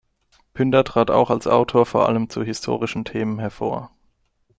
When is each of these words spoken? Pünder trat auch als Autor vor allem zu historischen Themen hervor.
Pünder 0.55 0.83
trat 0.83 1.11
auch 1.11 1.29
als 1.29 1.45
Autor 1.45 1.85
vor 1.85 2.09
allem 2.09 2.27
zu 2.27 2.41
historischen 2.41 3.05
Themen 3.05 3.37
hervor. 3.37 3.91